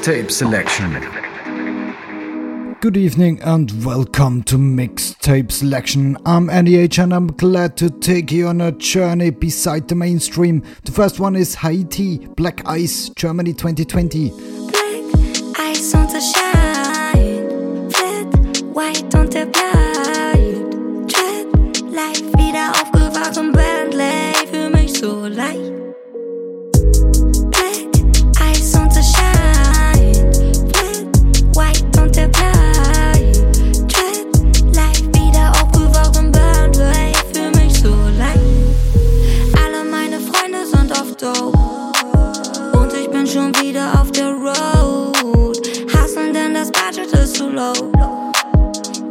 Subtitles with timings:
[0.00, 0.92] Mixtape Selection.
[2.80, 6.16] Good evening and welcome to Mixtape Selection.
[6.24, 10.62] I'm Andy H and I'm glad to take you on a journey beside the mainstream.
[10.84, 14.30] The first one is Haiyti, Black Ice, Germany 2020.
[14.30, 21.10] Black ice on the shine, flat, white on the blind.
[21.10, 22.79] Tread, live wieder
[41.20, 41.58] Dope.
[42.72, 45.60] Und ich bin schon wieder auf der Road.
[45.92, 47.74] Hasseln, denn das Budget ist zu low.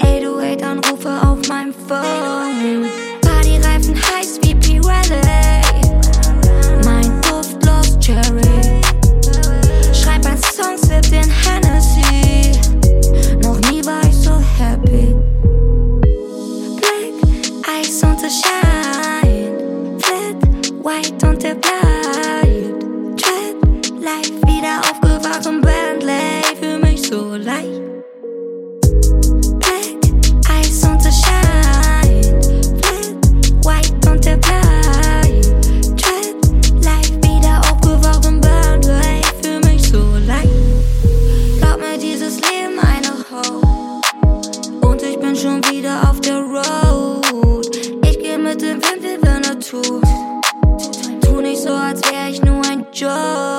[0.02, 2.88] 808 Anrufe auf meinem Phone.
[3.22, 5.22] Partyreifen heiß wie Pirelli.
[6.84, 8.82] Mein Duft los Cherry.
[9.94, 12.60] Schreib ein Song, sip den Hennessy.
[13.44, 15.14] Noch nie war ich so happy.
[16.82, 20.00] Black ice on the shine.
[20.00, 21.99] Flat, white on the blind.
[49.70, 50.04] Tut.
[51.22, 53.59] Tu nicht so, als wär ich nur ein Joke.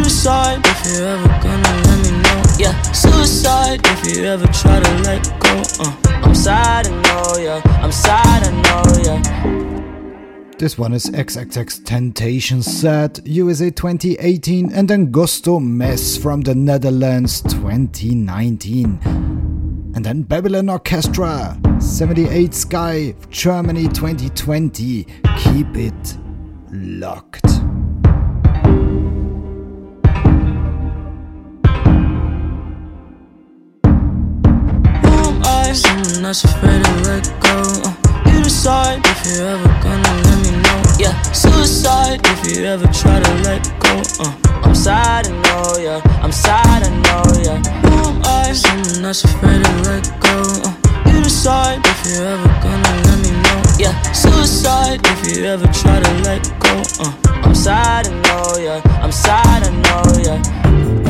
[0.00, 2.42] you decide if you're ever gonna let me know.
[2.58, 5.62] Yeah, suicide if you ever try to let go.
[5.78, 5.94] Uh,
[6.24, 7.60] I'm sad, I know, yeah.
[7.82, 9.20] I'm sad, I know, yeah.
[10.58, 19.00] This one is XXXTentacion Set, USA 2018, and then Gusto Mess from the Netherlands 2019.
[19.94, 25.04] And then Babylon Orchestra, 78 Sky, Germany 2020.
[25.36, 26.18] Keep it
[26.70, 27.59] locked.
[36.24, 36.32] I?
[36.32, 37.56] Someone that's afraid to let go.
[37.84, 40.82] Uh, you decide if you're ever gonna let me know.
[40.98, 44.02] Yeah, suicide if you ever try to let go.
[44.20, 44.32] Uh,
[44.62, 46.00] I'm sad, I know, yeah.
[46.22, 47.58] I'm sad, I know, yeah.
[47.82, 48.52] Who am I?
[48.52, 50.36] Someone that's afraid to let go.
[50.64, 50.74] Uh,
[51.06, 53.62] you Suicide if you're ever gonna let me know.
[53.78, 56.82] Yeah, suicide if you ever try to let go.
[57.00, 57.12] Uh,
[57.44, 59.00] I'm sad, I know, yeah.
[59.02, 61.09] I'm sad, I know, yeah.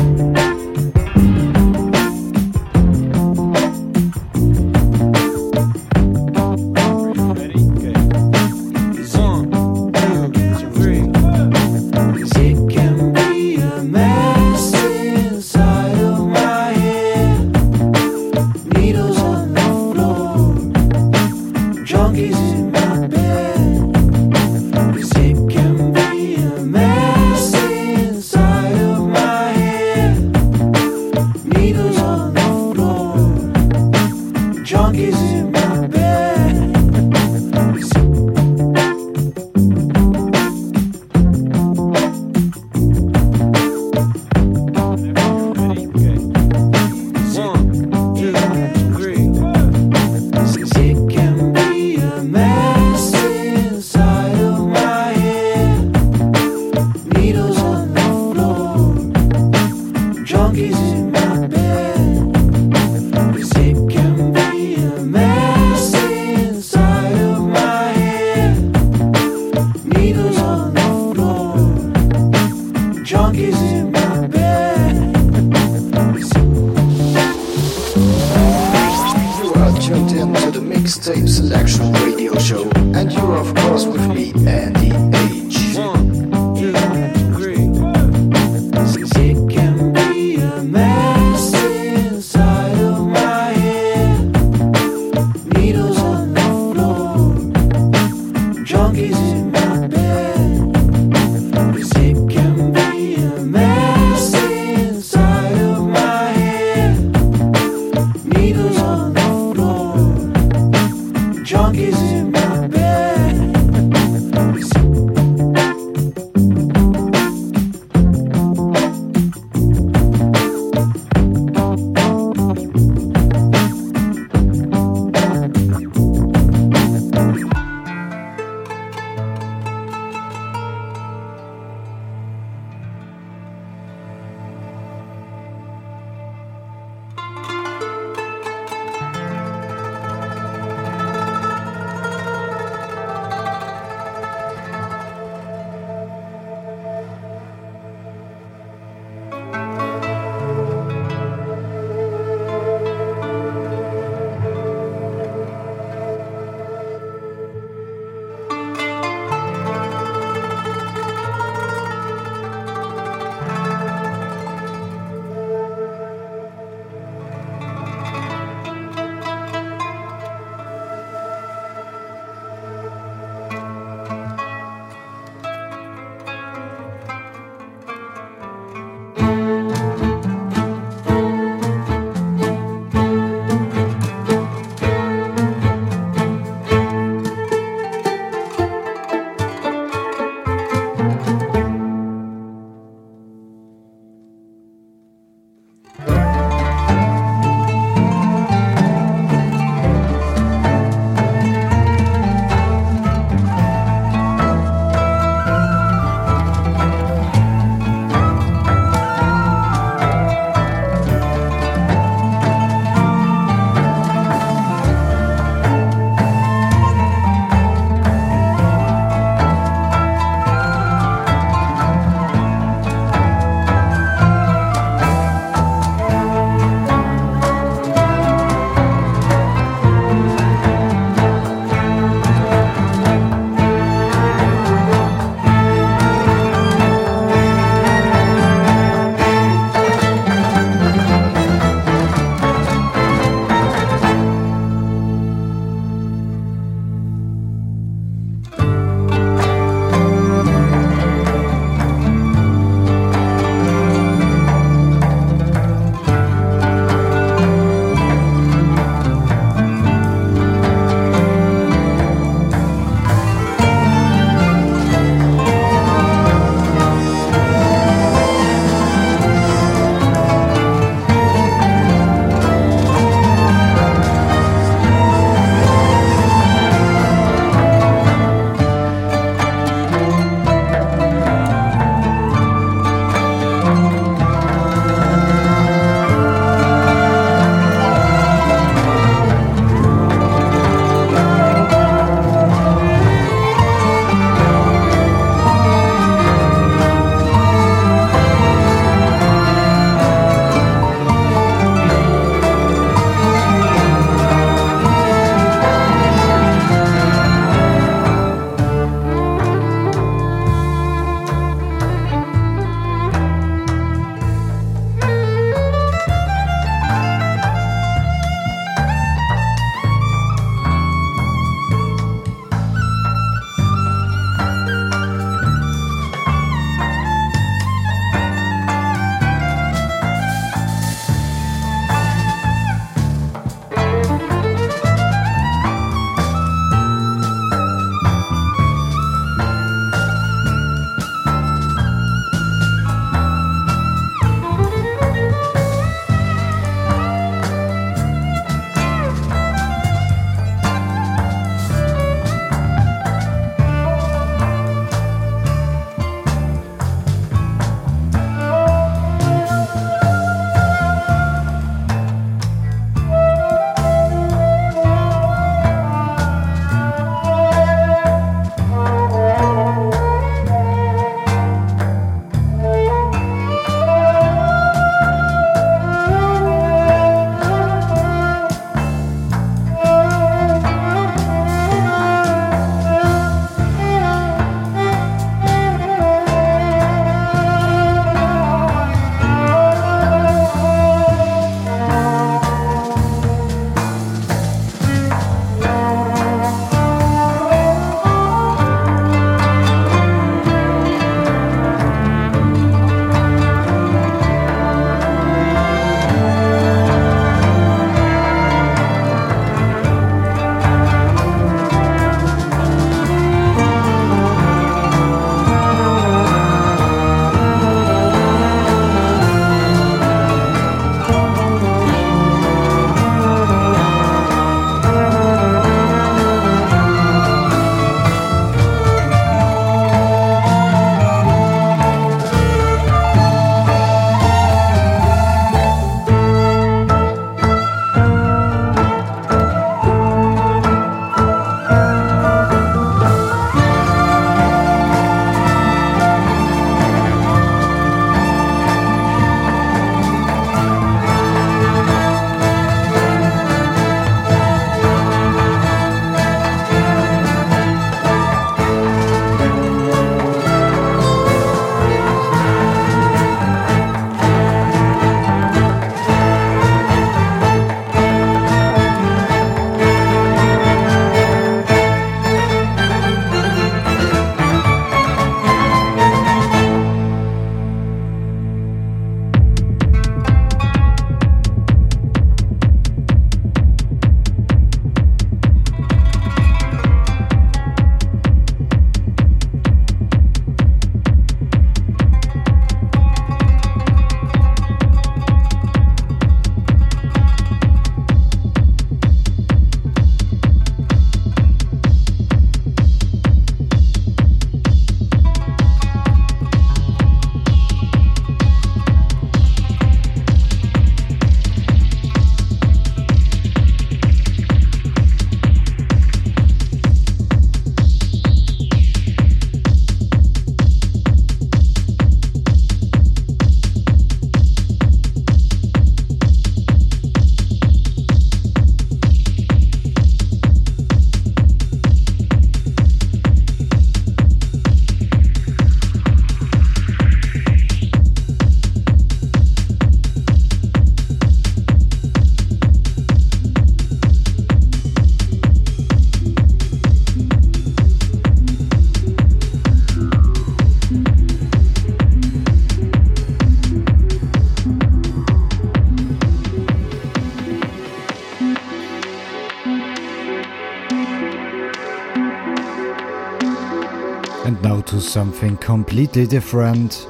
[565.11, 567.05] Something completely different.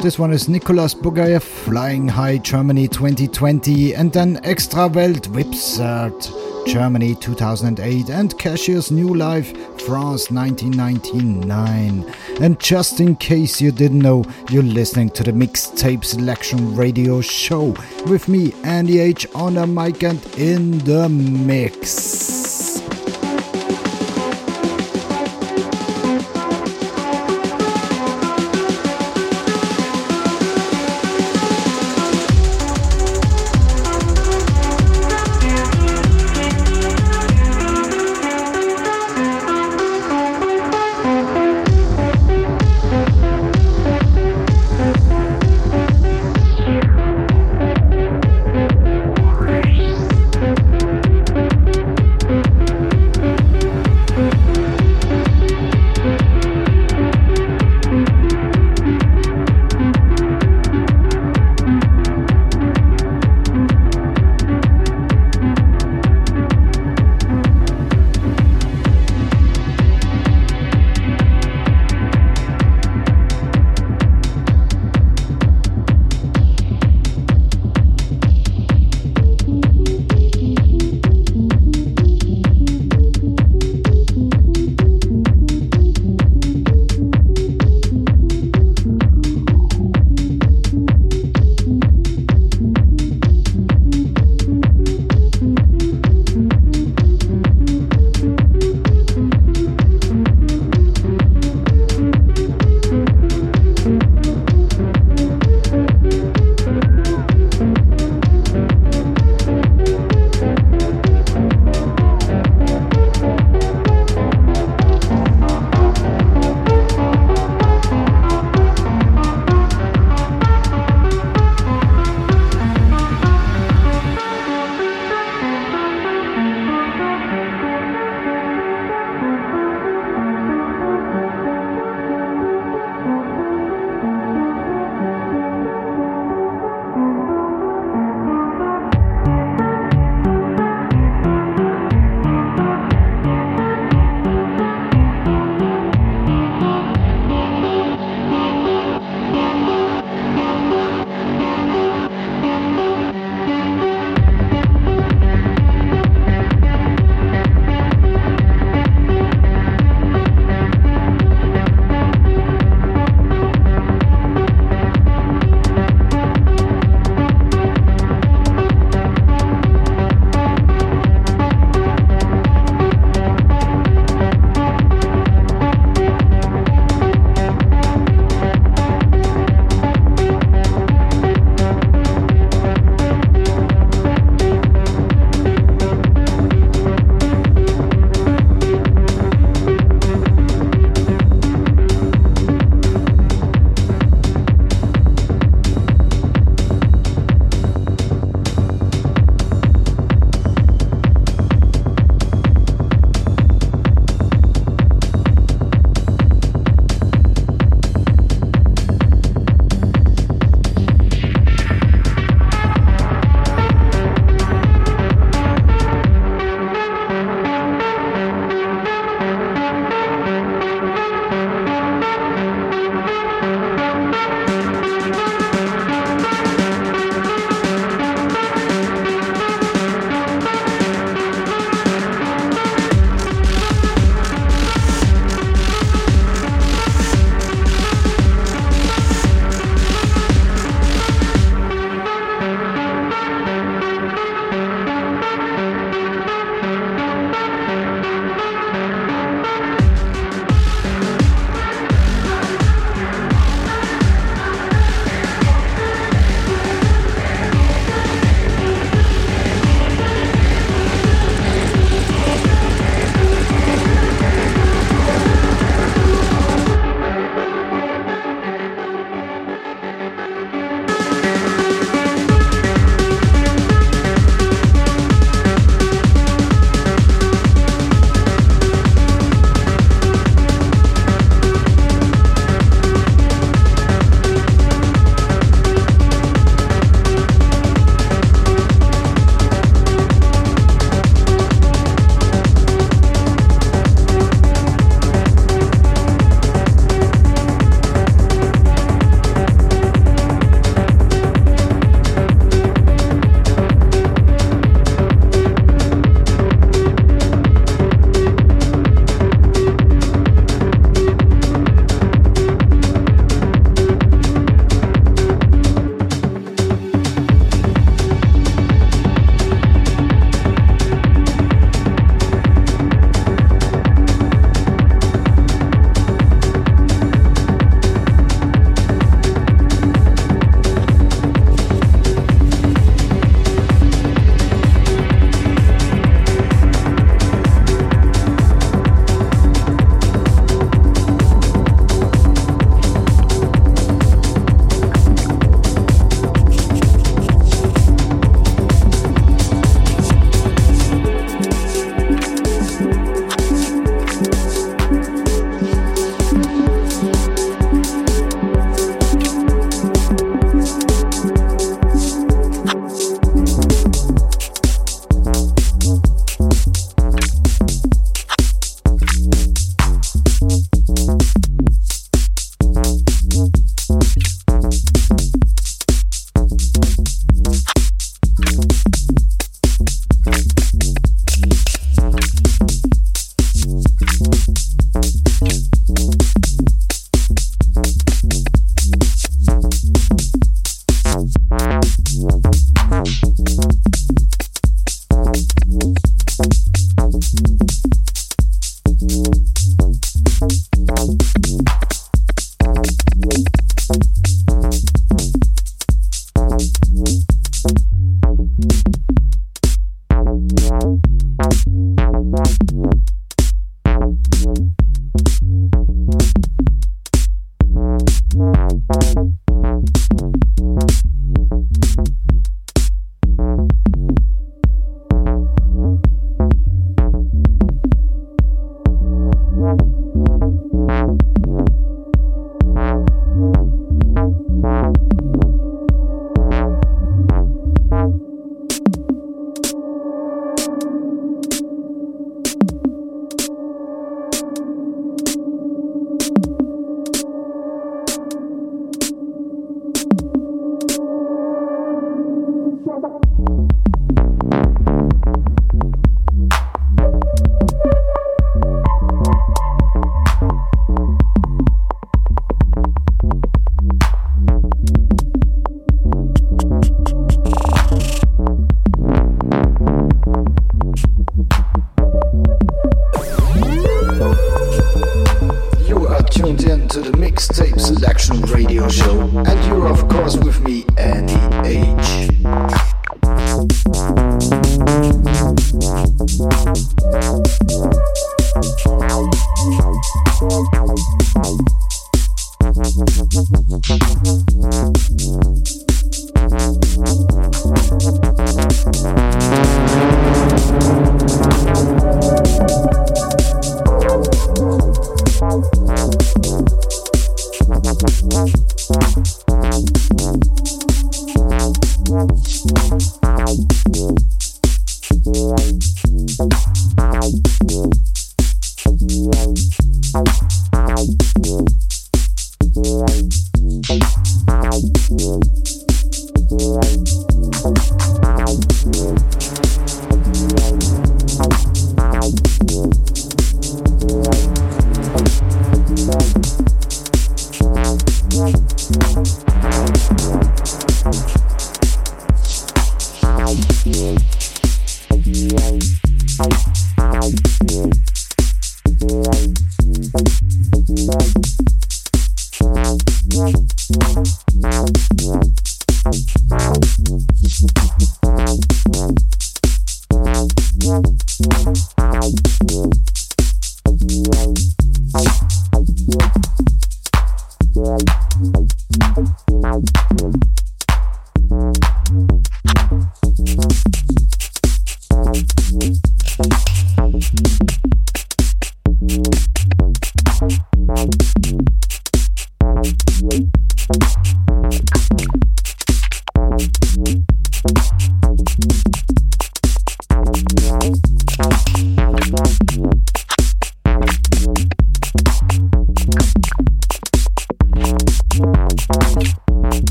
[0.00, 6.66] This one is Nicolas Bugayev, Flying High Germany 2020, and then Extrawelt Wipsert.
[6.66, 9.52] Germany 2008 and Cassius New Life
[9.82, 12.14] France 1999.
[12.40, 17.76] And just in case you didn't know, you're listening to the Mixtape Selection Radio Show
[18.06, 22.41] with me, Andy H, on the mic and in the mix.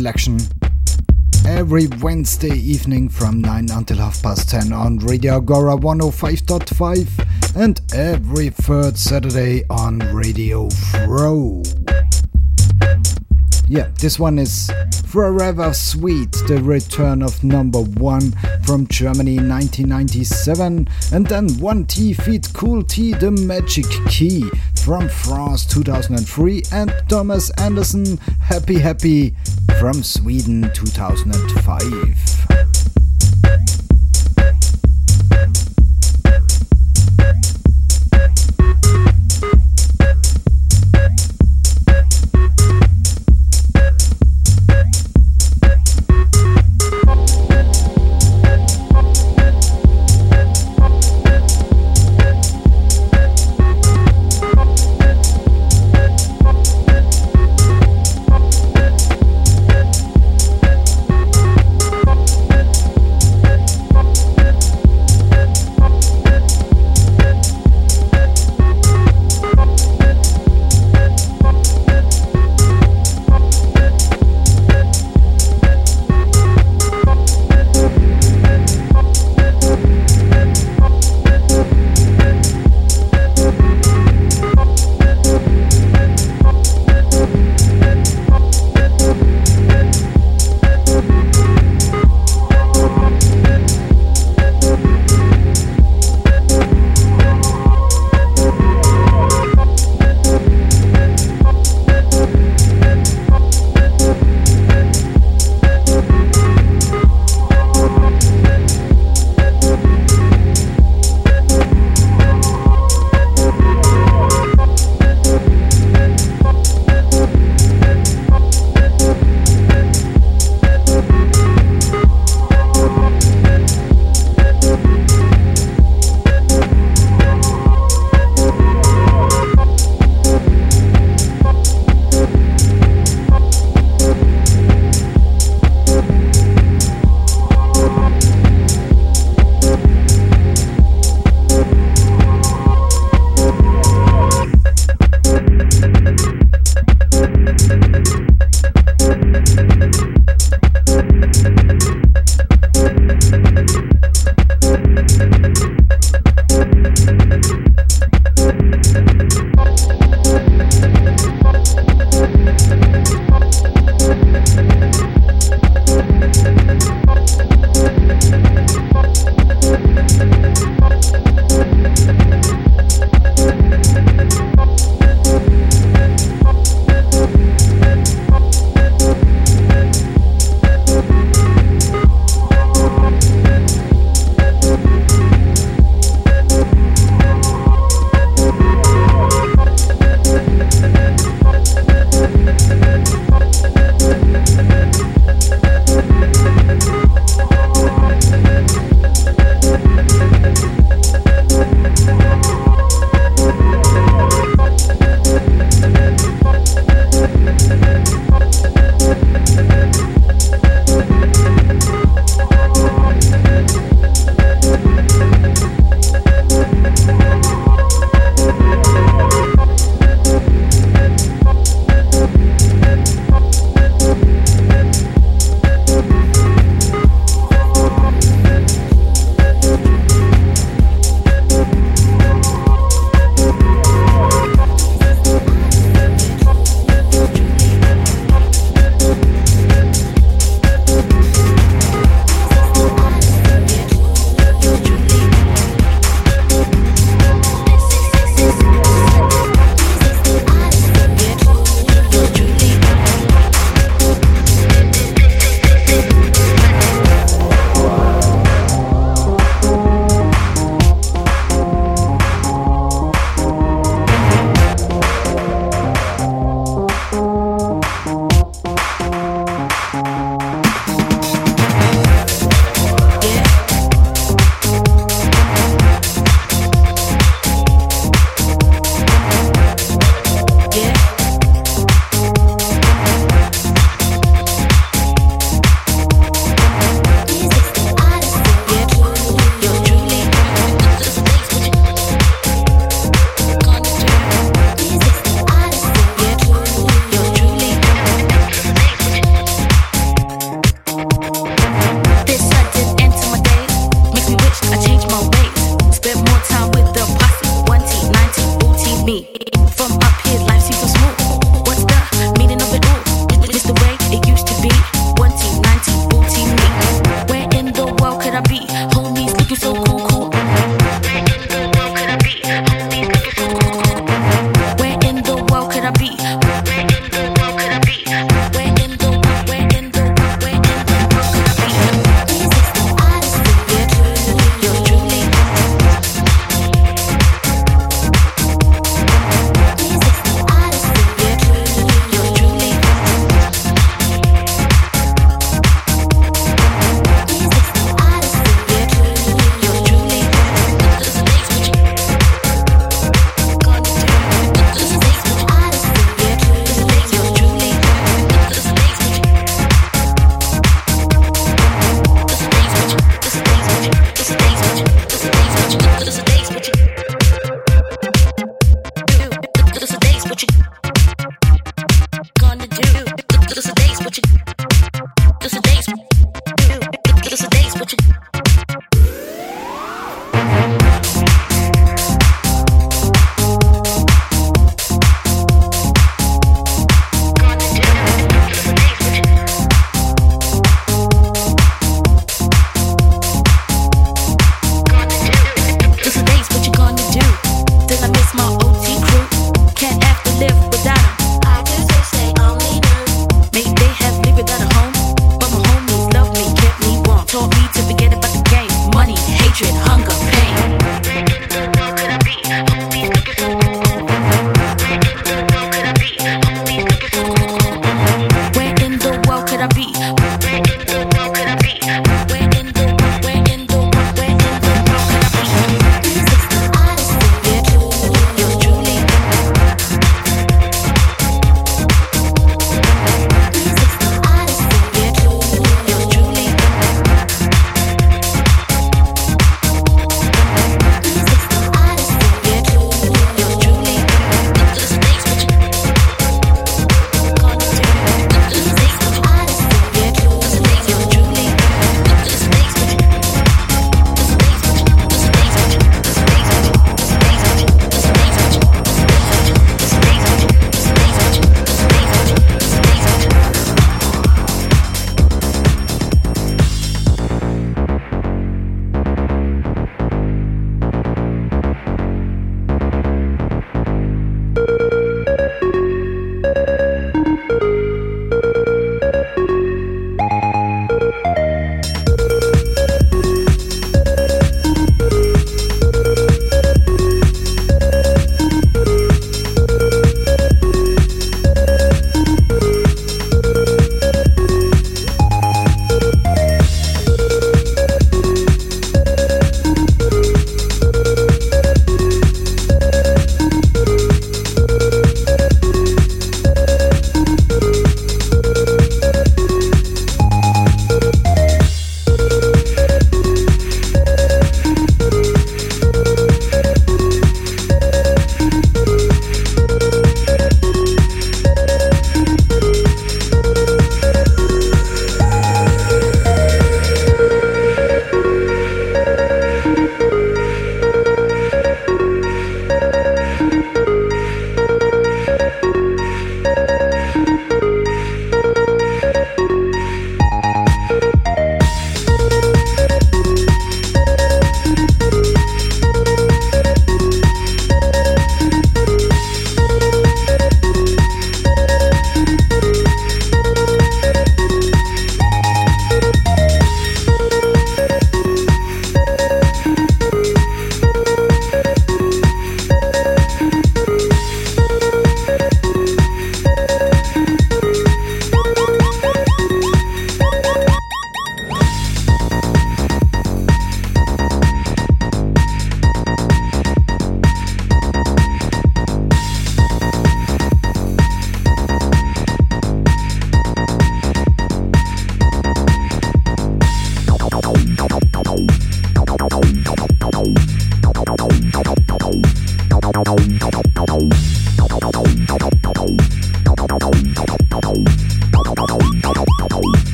[0.00, 0.38] Selection.
[1.46, 8.48] Every Wednesday evening from 9 until half past 10 on Radio Agora 105.5 and every
[8.48, 11.62] third Saturday on Radio Fro.
[13.68, 14.70] Yeah, this one is
[15.06, 18.32] Forever Sweet, the return of number one
[18.64, 26.62] from Germany 1997, and then 1T feat Cool T, The Magic Key from France 2003,
[26.72, 29.34] and Thomas Anderson, Happy Happy
[29.80, 32.29] from Sweden 2005.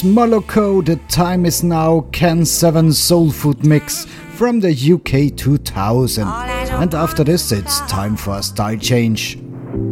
[0.00, 6.26] Is Moloko, The Time Is Now, Can 7 Soul Food Mix from the UK 2000.
[6.26, 9.38] And after this, it's time for a style change.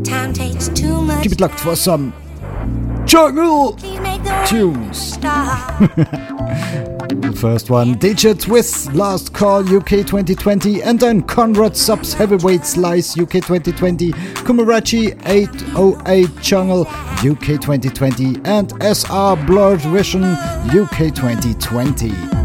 [0.05, 1.25] Time takes too much.
[1.25, 2.15] Keep it locked for some
[3.05, 3.75] jungle
[4.47, 5.17] tunes.
[7.39, 13.33] first one, DJ Twist, Last Call UK 2020, and then Conrad Subs Heavyweight Slice UK
[13.33, 16.87] 2020, Kumarachi 808 Jungle
[17.19, 22.38] UK 2020, and SR Blurred Vision UK 2020.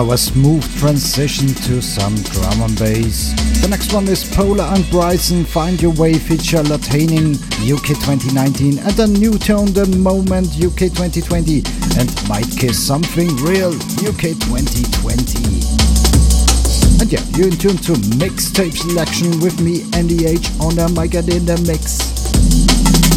[0.00, 3.34] Now a smooth transition to some drum and bass.
[3.60, 7.34] The next one is Pola and Bryson Find Your Way feature Lataining
[7.68, 11.58] UK 2019 and a new tone The Moment UK 2020
[12.00, 15.36] and Mitekiss Something Real UK 2020.
[17.04, 21.12] And yeah, you're in tune to mixtape selection with me, Andy H, on the mic
[21.12, 23.09] and in the mix.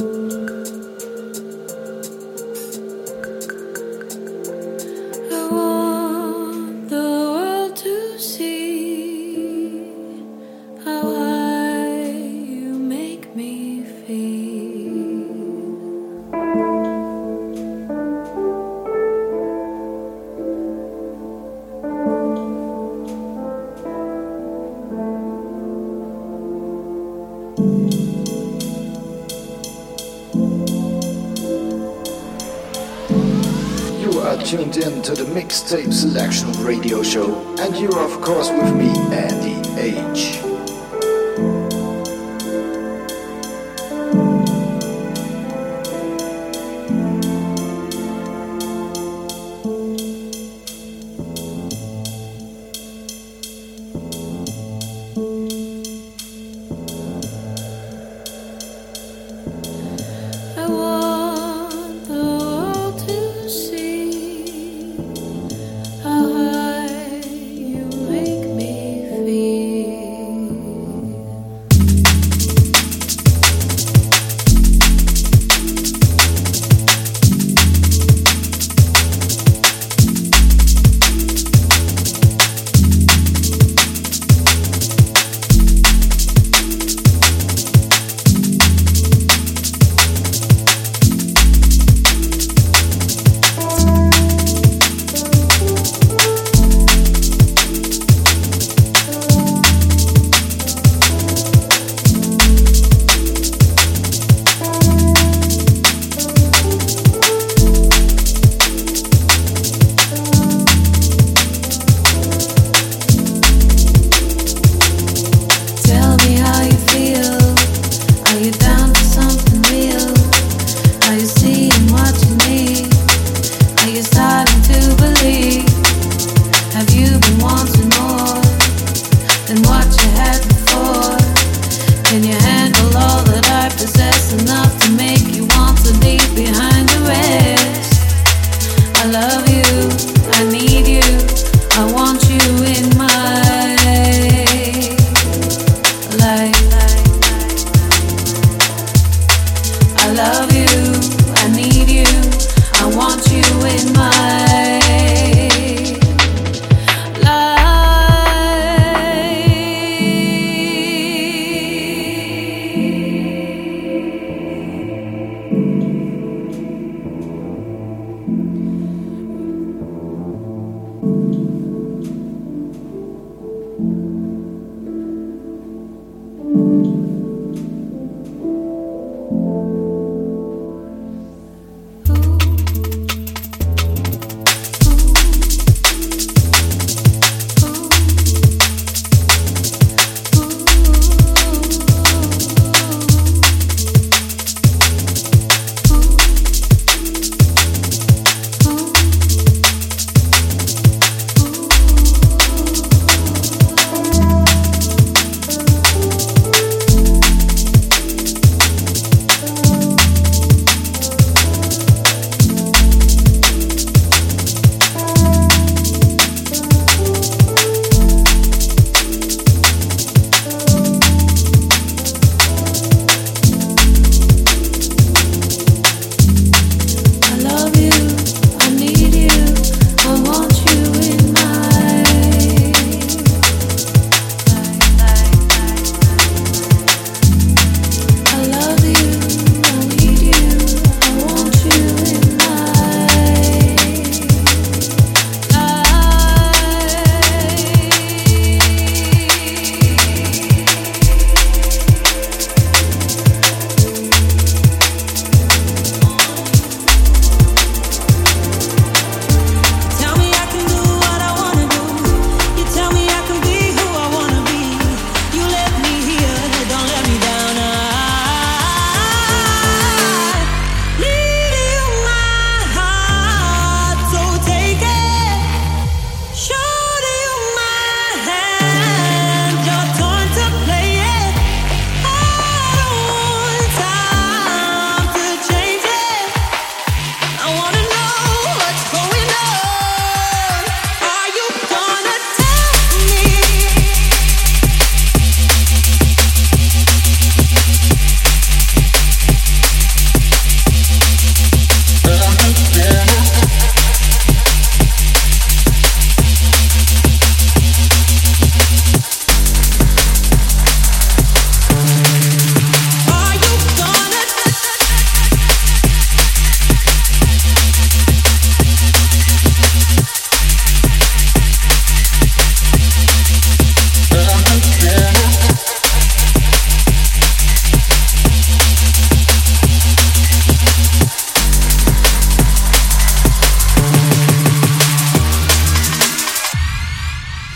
[0.00, 0.47] you
[34.82, 40.47] in to the Mixtape Selection Radio Show, and you're, of course, with me, Andy H.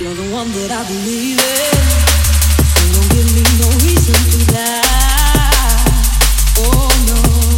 [0.02, 1.86] You're the one that I believe in.
[2.74, 4.82] So don't give me no reason to die.
[6.58, 7.51] Oh no.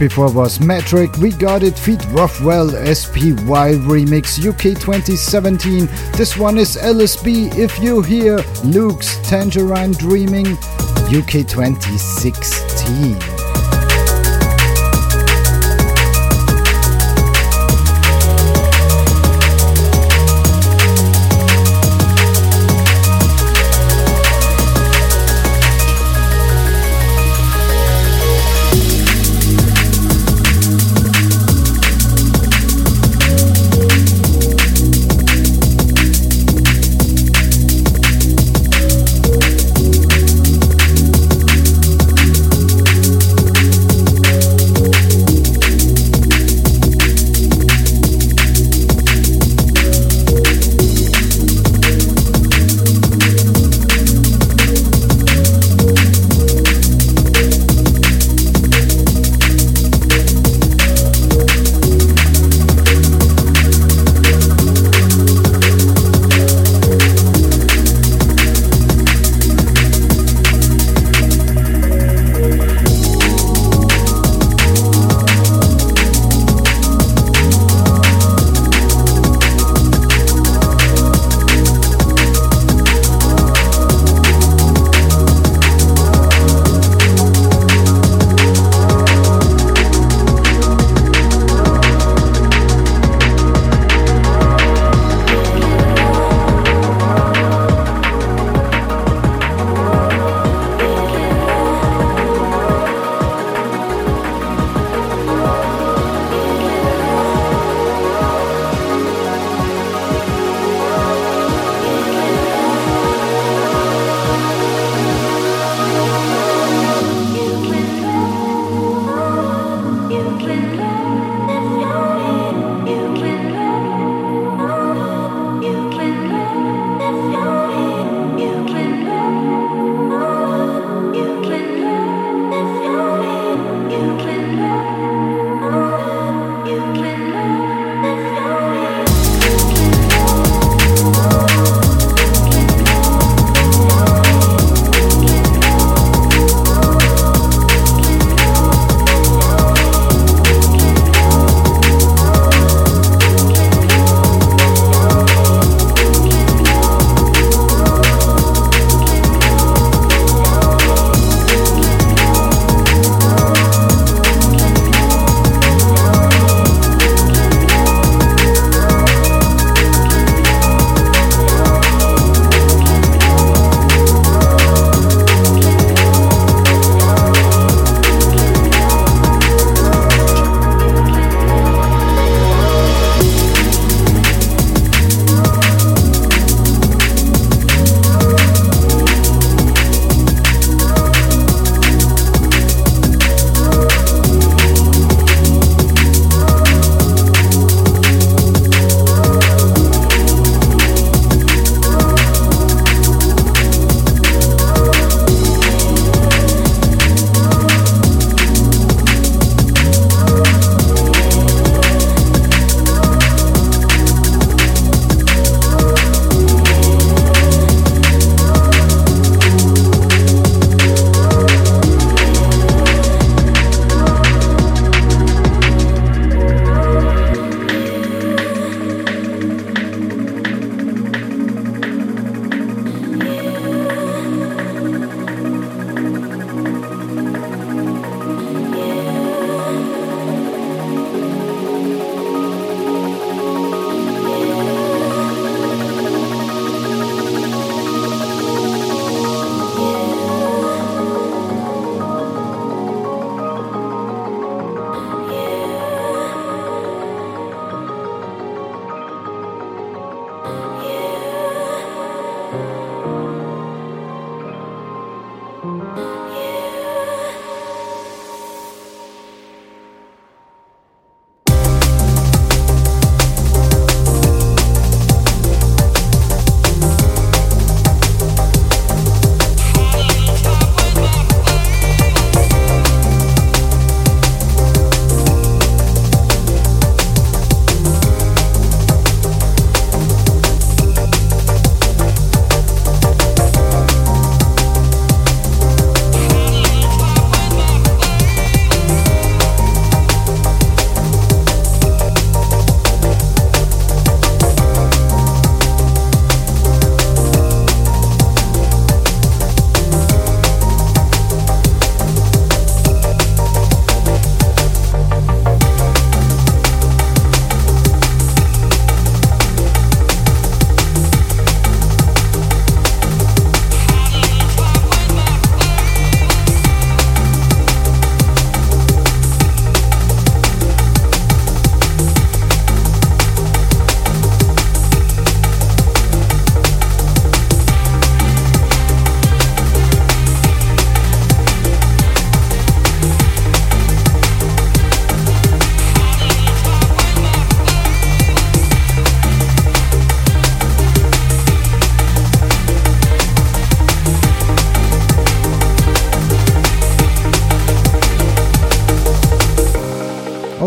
[0.00, 5.86] before was Metrik, we got it Feet Rothwell SPY Remix UK 2017.
[6.16, 10.46] This one is LSB If You Hear Luke's Tangerine Dreaming
[11.12, 13.39] UK 2016.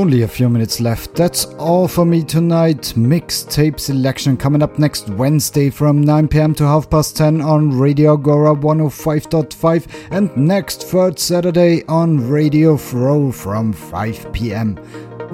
[0.04, 1.16] Only a few minutes left.
[1.16, 2.92] That's all for me tonight.
[2.98, 8.16] Mixtape selection coming up next Wednesday from 9 pm to half past 10 on Radio
[8.16, 14.76] Agora 105.5 and next third Saturday on Radio Fro from 5 pm.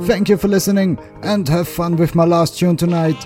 [0.01, 3.17] Thank you for listening and have fun with my last tune tonight.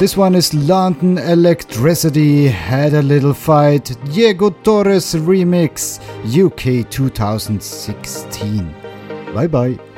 [0.00, 8.74] This one is London Elektricity Had a Little Fight, Diego Torres remix, UK 2016.
[9.34, 9.89] Bye bye.